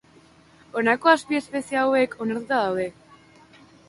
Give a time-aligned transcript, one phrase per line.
[0.79, 2.89] Honako azpiespezie hauek onartuta daude.